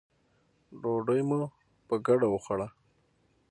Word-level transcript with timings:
ډوډۍ 0.81 1.21
مو 1.29 1.41
په 1.87 1.95
ګډه 2.05 2.27
وخوړه. 2.29 2.67